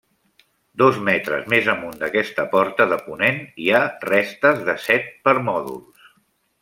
Dos 0.81 0.95
metres 1.09 1.43
més 1.53 1.67
amunt 1.73 1.99
d'aquesta 2.03 2.45
porta 2.55 2.87
de 2.93 2.97
ponent 3.09 3.37
hi 3.65 3.69
ha 3.69 3.83
restes 4.09 4.65
de 4.71 4.77
set 4.87 5.07
permòdols. 5.29 6.09